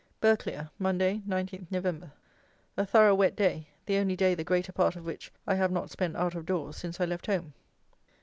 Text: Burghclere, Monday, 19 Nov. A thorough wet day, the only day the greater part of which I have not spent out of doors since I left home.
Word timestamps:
Burghclere, 0.19 0.71
Monday, 0.79 1.21
19 1.27 1.67
Nov. 1.69 2.09
A 2.75 2.85
thorough 2.87 3.13
wet 3.13 3.35
day, 3.35 3.67
the 3.85 3.97
only 3.97 4.15
day 4.15 4.33
the 4.33 4.43
greater 4.43 4.71
part 4.73 4.95
of 4.95 5.05
which 5.05 5.31
I 5.45 5.53
have 5.53 5.71
not 5.71 5.91
spent 5.91 6.15
out 6.17 6.33
of 6.33 6.47
doors 6.47 6.75
since 6.75 6.99
I 6.99 7.05
left 7.05 7.27
home. 7.27 7.53